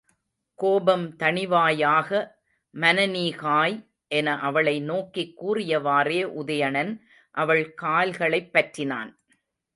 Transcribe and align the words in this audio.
கோபம் 0.59 1.03
தணிவாயாக 1.17 2.09
மானனீகாய்! 2.73 3.75
என 4.11 4.39
அவளை 4.39 4.75
நோக்கிக் 4.81 5.35
கூறியவாறே 5.37 6.19
உதயணன், 6.39 6.93
அவள் 7.35 7.63
கால்களைப் 7.75 8.51
பற்றினான். 8.53 9.13